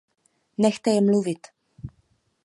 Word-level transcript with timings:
Nechte 0.57 0.89
je 0.89 1.01
mluvit. 1.01 1.47